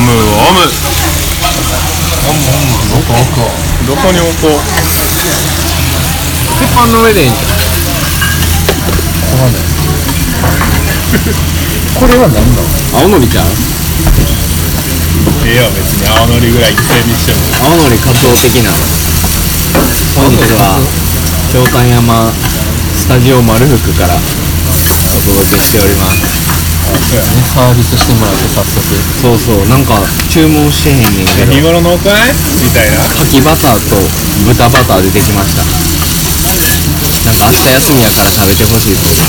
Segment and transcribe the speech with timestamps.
[0.00, 0.64] オムオム。
[2.88, 3.52] どこ奥を
[3.86, 4.56] どこに置こう？
[6.58, 7.20] 鉄板の上で。
[7.24, 7.52] いいんじゃんこ
[9.36, 9.60] こまで。
[12.00, 12.62] これは何だ
[12.96, 13.46] 青のりちゃう
[15.44, 17.68] ええわ別に青のりぐらい一斉にしても。
[17.68, 18.72] 青のりカツオ的な。
[20.16, 20.80] 本日は
[21.52, 22.32] 京丹山
[22.96, 24.18] スタジオ丸福からお
[25.28, 26.59] 届けしております
[26.98, 28.80] そうやねサービスしてもらって早速。
[29.22, 29.98] そうそうなんか
[30.30, 31.52] 注文してへんねんけど。
[31.52, 33.02] 日頃のおかいみたいな。
[33.20, 33.96] 牡蠣バターと
[34.46, 35.62] 豚バター出てきました。
[37.26, 39.10] なんか明日休みやから食べてほしいと。
[39.10, 39.26] や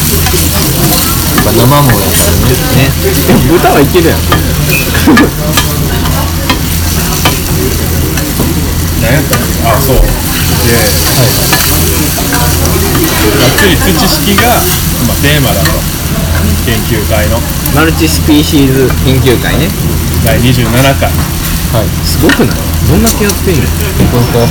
[1.41, 2.93] っぱ生もやったらねね。
[3.27, 4.19] でも豚はいけるやん。
[9.01, 9.45] 何やったっけ？
[9.65, 9.95] あそう。
[9.97, 10.01] で、
[13.41, 14.61] がっつり土式が、
[15.07, 15.67] まあ、テーマだと
[16.65, 17.39] 研究会の。
[17.75, 19.69] マルチスピーシーズ研究会ね。
[20.25, 20.65] 第27
[20.99, 21.09] 回。
[21.09, 21.87] はい。
[22.05, 22.57] すごくない？
[22.89, 23.63] どんだけやってんの？
[24.11, 24.45] ここ。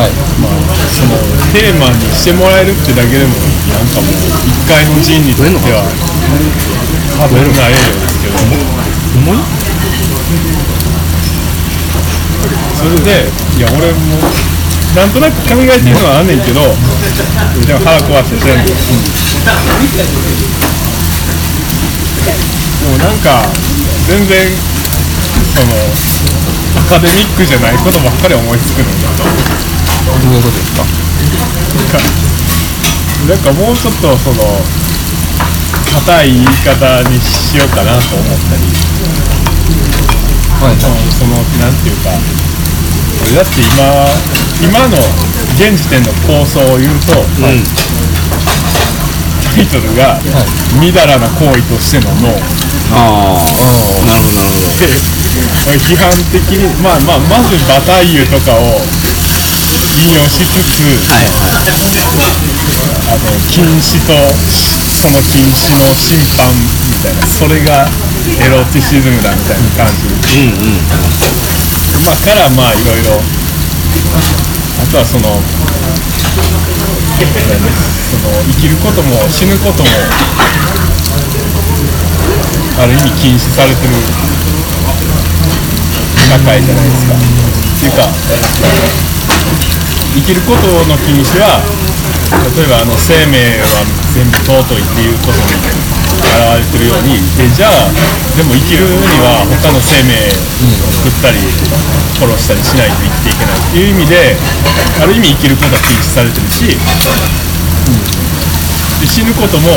[0.00, 0.10] はい。
[0.40, 0.56] まあ
[0.92, 1.16] その
[1.52, 3.34] テーマにしてもらえるってだけでも
[3.68, 5.84] なんかもう一回の陣にとっては
[7.18, 8.38] 多分ないようですけど。
[8.38, 9.44] ほんまに
[12.76, 13.98] それでいや俺も
[14.96, 16.60] なんとなく考えてるのはあんねんけど
[17.66, 18.72] でも腹壊してせんので
[22.26, 23.42] もなんか
[24.06, 24.46] 全然
[25.54, 25.74] その
[26.80, 30.84] アカデミックじゃないことばっかり思いつくのよどういうことですか
[33.28, 34.42] なんかもうちょっとその
[35.94, 38.62] 硬い言い方にしようかなと思ったり。
[40.62, 40.76] はい。
[40.78, 42.10] そのそのなんていうか
[43.26, 44.08] 俺だって今
[44.62, 44.96] 今の
[45.58, 47.62] 現時点の構想を言うと、うん
[49.52, 50.18] タイトルが
[50.80, 52.32] 「みだらな行為としての脳」
[52.92, 58.80] ああなるほどなるほで批判的にまあまあまずバタイユとかを
[60.00, 61.72] 引用しつつどはいはい。
[63.08, 63.20] あの
[63.50, 64.12] 禁止と
[65.02, 66.48] その禁止の審判
[66.88, 67.88] みたいなそれが
[68.40, 70.38] エロティシズムだみたいな感じ。
[70.38, 70.80] うんうん。
[72.04, 73.20] まあからまあいろいろ。
[74.82, 75.40] あとはその
[76.32, 79.88] その生きることも死ぬことも
[82.80, 83.92] ある意味禁止されてる
[86.28, 87.14] 社会じゃないですか。
[87.14, 87.20] っ
[87.82, 88.08] ていうか
[90.14, 91.60] 生きることの禁止は
[92.56, 95.91] 例えばあの生命は全部尊いっていうことに
[96.72, 97.92] 表れてるようにでじゃあ
[98.36, 100.32] でも生きるには他の生命を
[101.04, 101.36] 作ったり
[102.16, 104.36] 殺したりしないと生きていけないっていう意味で
[105.02, 106.72] ある意味生きることは禁止されてるし、
[109.00, 109.68] で死ぬことも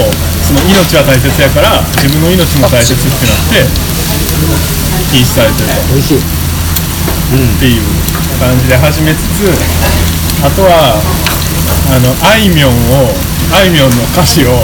[0.46, 3.66] その命は大切やから自分の命も大切ってなって
[5.12, 5.68] 禁止されてる。
[7.26, 7.82] っていう
[8.40, 9.50] 感じで始めつつ
[10.46, 11.02] あとは
[11.90, 13.14] あのあいみょんを
[13.54, 14.58] あいみょんの歌詞を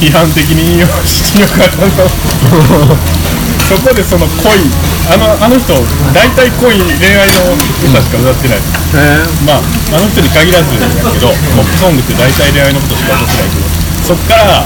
[0.00, 2.06] 批判的に引用しようかなと
[3.68, 4.64] そこでその恋
[5.12, 5.74] あのあの人
[6.14, 7.52] 大体恋恋愛の
[7.84, 8.62] 歌しか歌ってない、へ
[9.44, 13.68] まああの人に限らずやけどポップソングって大体恋愛のことしか歌ってないけど
[14.08, 14.64] そっから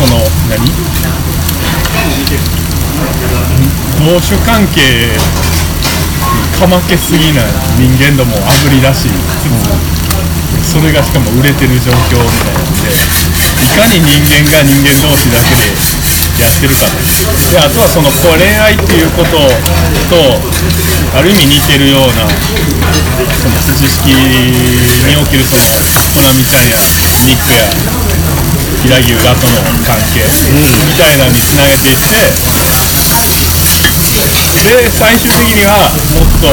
[0.00, 0.64] その何？
[4.00, 5.12] 同種関係
[6.60, 7.48] かまけすぎない
[7.80, 12.92] 人間どもあぶり出しつつそれがしかも売れてる状況みたいなんで
[13.64, 15.72] いかに人間が人間同士だけで
[16.36, 16.84] やってるか
[17.48, 19.40] であとはその恋愛っていうこと
[20.12, 20.36] と
[21.16, 25.64] ある意味似てるようなその知識におけるその
[26.12, 26.76] コナミちゃんや
[27.24, 27.64] ニックや
[28.84, 32.20] 平牛がとの関係みたいなのにつなげていって
[34.10, 36.46] で最終的にはもっと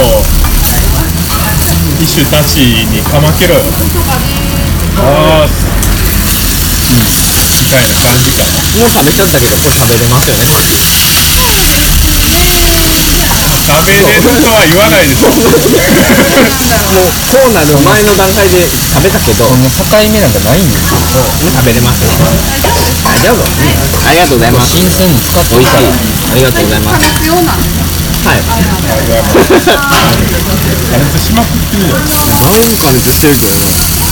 [2.01, 2.57] 一種たち
[2.87, 3.61] にかまけろよ。
[3.61, 7.01] とああうん。
[7.01, 8.53] みたいな感じかな。
[8.77, 11.26] もう食べちゃったけどこれ食べれますよね
[13.67, 15.59] 食べれるとは言わないでしょもう
[17.27, 19.43] こうなる前の段階で食べたけど。
[19.59, 20.95] もう境目なんかないんですよ。
[21.51, 21.99] 食べれます
[23.03, 24.51] 大丈夫、うん、ありがとうござい。
[24.51, 25.83] ます新鮮に使って美味しい。
[25.83, 26.79] ありがとうござい。
[26.81, 27.59] ます必要なの
[28.23, 28.39] はい。
[28.47, 28.55] 加
[30.97, 33.51] 熱しまくってるじゃんなんか熱してるけど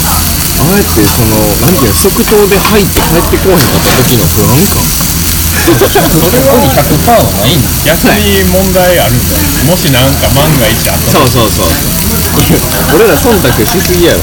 [0.05, 1.89] あえてそのなんてい。
[1.89, 4.83] うの即答で入って帰ってこうへんかった時の不安感
[5.65, 11.73] それここに100%はないんです逆に問題あるんだよもしなんか万が一あったそうそうそう
[12.93, 14.19] これ俺ら忖度しすぎやろ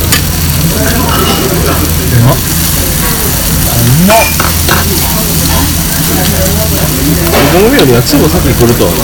[7.32, 8.96] お好みよりはちょっと先来るとはな。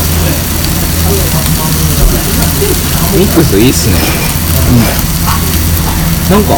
[3.16, 3.94] ミックスいいっすね
[4.70, 6.56] うんなんか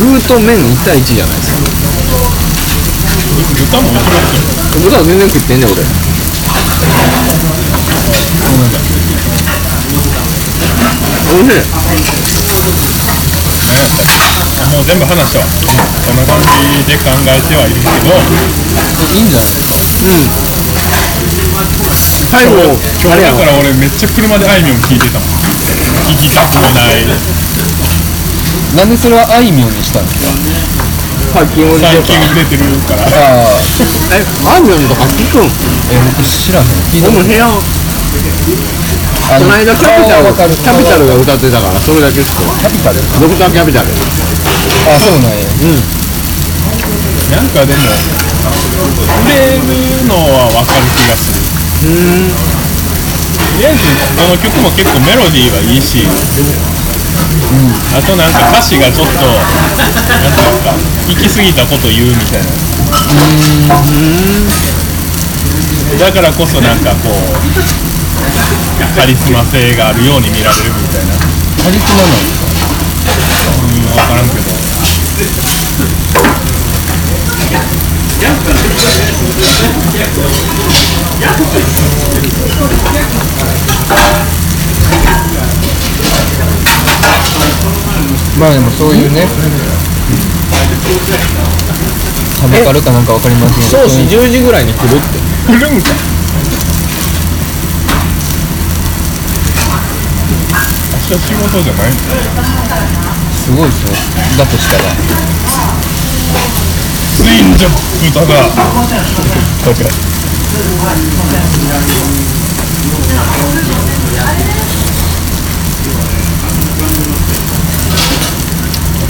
[0.00, 2.51] 具と麺1対1じゃないですか。
[3.12, 5.82] 豚もいきますよ豚は全然食ってんね俺。
[11.32, 11.60] おいしい。
[14.72, 15.44] もう全部話したわ
[16.06, 16.46] こんな感じ
[16.88, 17.92] で考えてはいるけど。
[19.16, 19.76] いいんじゃないですか。
[22.30, 22.56] 最後
[23.04, 25.28] 今日だから俺めっちゃ車であいみょん聞いてたもん。
[26.08, 27.04] 聞きたくもない。
[28.76, 31.01] なんでそれはあいみょんにしたんですか？
[31.32, 33.08] 最近俺最近売れてるから。
[33.08, 33.56] ああ
[34.12, 35.48] えあいみょんとか聞くん？
[35.88, 37.56] え僕知らへん聞いた部屋あ
[39.40, 39.56] この？
[39.56, 43.88] 間キャピタルキャピタルが歌ってたからそれだけ知ってるキャピタルドクターキャピタル。
[43.88, 45.48] あそうなんや。
[47.32, 47.80] なんかでも
[49.24, 51.40] 売れるのは分かる気がする。
[51.88, 51.96] う
[52.28, 52.28] ん。
[52.28, 52.36] と
[53.56, 53.88] りあえず
[54.20, 56.04] この曲も結構メロディーはいいし、
[57.94, 59.24] あとなんか歌詞がちょっとなん
[60.32, 60.72] ていうか
[61.08, 62.48] 行き過ぎたこと言うみたいな。
[66.00, 67.12] だからこそなんかこう
[68.96, 71.12] カリスマ性があるように見られるみたいな。
[71.62, 72.46] カリスマなんですか
[73.62, 74.42] うん分からんけど
[88.38, 89.26] まあでもそういうね。
[92.40, 93.66] サブカルかなんかわかりませんけど。
[93.68, 95.18] そうし10時ぐらいに来るって。
[95.46, 95.90] 来るんか。
[101.10, 101.96] 明日仕事じゃないの？
[103.36, 103.88] すごいですよ。
[104.38, 104.84] だとしたら。
[107.16, 107.70] ツインジャッ
[108.10, 108.32] プだ が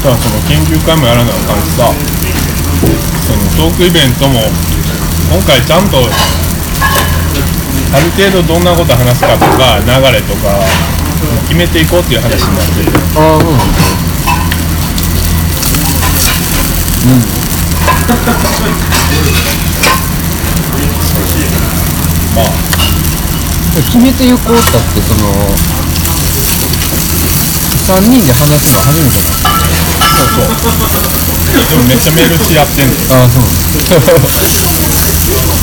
[0.03, 4.43] あとはその研究会もやらなあかんしさそのトークイベントも
[5.31, 10.59] 今回ちゃんとある程度どんなこと話すかとか流れとか
[11.47, 13.63] 決めていこうっていう話になっててああそうなん。
[22.35, 22.51] まあ。
[23.87, 25.31] 決めていこうったってその
[27.83, 29.62] 3人で話すの初めてなんです
[30.09, 30.51] そうそう。
[31.69, 33.45] でもめっちゃメールし合ってんのああそう。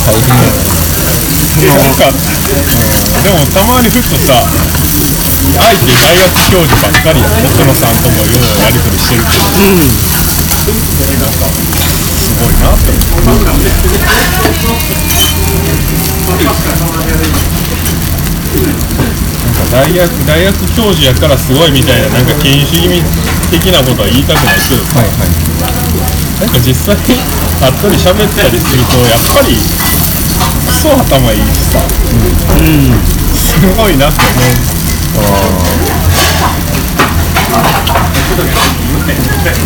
[0.06, 2.16] 大変やななんか、うん、
[3.24, 4.34] でもたまにふっとさ
[5.58, 9.44] 相手大学教授ばっかりやん細野さんともようやり取りしてるけど
[11.20, 13.44] なんかすごいなって思ってなん
[19.54, 23.04] か大学大学教授やからすごいみたいななんか権威主義
[23.50, 25.30] 的なことは言いたくないけどはいはい。
[26.40, 27.12] なんか実際会
[27.68, 31.84] ったり喋ったりするとやっぱりクソ頭いいしさ、
[33.36, 34.24] すごいなって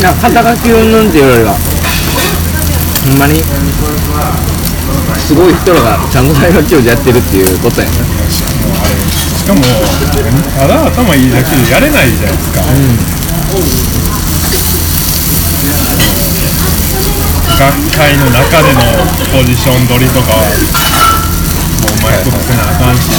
[0.01, 3.43] なんか肩書きうんぬんっていうよりはほんまに
[5.19, 8.31] すごい人らがちゃんと大学教授やってるっていうことやね思う
[9.37, 9.61] しかも
[10.57, 12.63] ただ頭いいだけでやれないじゃないですか、
[17.53, 18.81] 学会の中での
[19.31, 23.09] ポジション取りとかはもううまいことせなあかんし。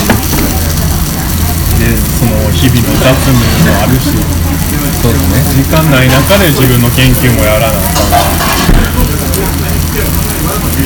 [1.78, 3.42] でその日々の雑務も
[3.82, 4.14] あるし。
[5.02, 5.62] そうですね。
[5.62, 8.68] 時間ない中で自分の研究もやらなあかんし。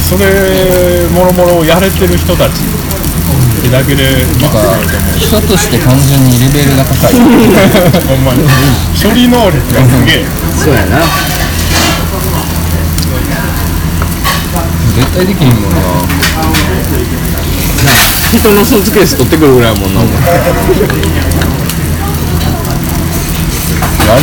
[0.08, 2.60] それもろもろやれてる人たち
[3.70, 4.02] だけで
[4.40, 7.12] まなんか人として単純にレベルが高い。
[8.08, 8.42] ほんまに。
[9.00, 10.26] 処理能力がすげえ。
[10.56, 10.98] そうやな。
[14.96, 15.78] 絶対できへんもんな。
[18.32, 20.00] 人のスーツケース取ってくるぐらいやもんな。
[20.00, 20.10] あれ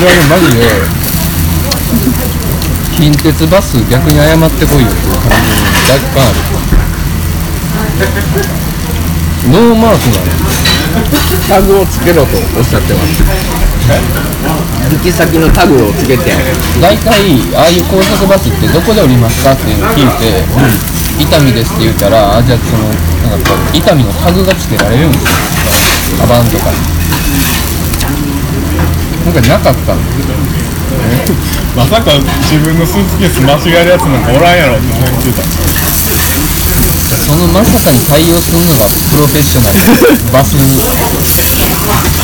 [0.05, 1.05] はねマジで。
[2.95, 5.37] 近鉄バス逆に謝ってこいよっていう感じ
[5.91, 6.35] 若干ある
[9.51, 10.25] ノーマークなの
[11.47, 13.23] タグをつけろとおっしゃってます。
[14.91, 16.31] 行き先のタグをつけて。
[16.81, 17.13] 大体
[17.55, 19.53] ああいう高速バスってどこで降りますか？
[19.53, 20.43] っていうのを聞いて
[21.21, 22.83] 「伊丹です」って言ったらあじゃあその
[23.29, 25.29] なんか伊丹のタグがつけられるんですよ。
[26.19, 26.77] カバンとかに。
[29.25, 30.35] なんかなかったんですよ
[31.75, 32.13] まさか
[32.45, 35.41] 自分のスーツケース間違えるやつなんかおらんやろって思ってた
[37.15, 39.79] そのまさかに対応するのがプロフェッショナル。
[40.31, 40.75] バスに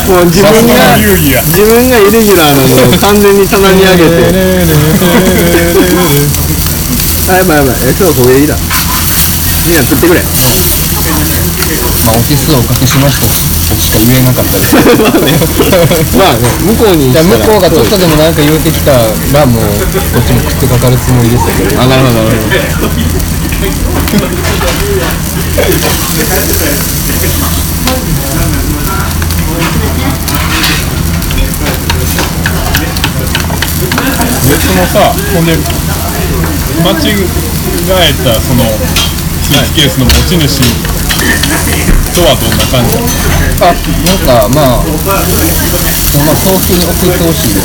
[0.08, 4.28] もう自分が自分がイレギュラーのもう完全に棚に上げて。
[7.30, 7.76] あやばいやばい。
[7.86, 8.56] え今日焦げいいだ。
[9.66, 10.20] みんな食ってくれ。
[12.04, 13.26] まあお手数をおかけしました。
[13.26, 14.74] としか言えなかったです。
[15.00, 15.32] まあね。
[16.18, 18.92] まあね向こうにじゃあ向こうがちょっととでもなんか言うてきた
[19.32, 19.64] らもう
[20.12, 21.80] こっちも食ってかかるつもりですけど。
[21.80, 22.88] あなるほどなるほど。
[22.90, 23.31] で
[23.62, 23.68] そ
[34.74, 35.52] のさほんで
[36.82, 38.64] 間違えたその
[39.42, 40.58] スーツケースの持ち主
[42.14, 42.98] とはどんな感じ
[43.62, 47.60] あなんかまあまあ早急に送ってほしいです。